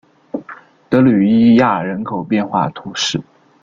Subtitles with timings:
[0.89, 3.21] 德吕伊亚人口变化图示